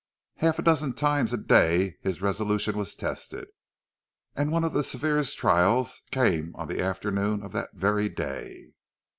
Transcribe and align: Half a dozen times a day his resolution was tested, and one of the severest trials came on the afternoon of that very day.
Half 0.37 0.57
a 0.57 0.63
dozen 0.63 0.93
times 0.93 1.31
a 1.31 1.37
day 1.37 1.99
his 2.01 2.23
resolution 2.23 2.75
was 2.75 2.95
tested, 2.95 3.45
and 4.35 4.51
one 4.51 4.63
of 4.63 4.73
the 4.73 4.81
severest 4.81 5.37
trials 5.37 6.01
came 6.09 6.55
on 6.55 6.67
the 6.67 6.81
afternoon 6.81 7.43
of 7.43 7.51
that 7.51 7.75
very 7.75 8.09
day. 8.09 8.71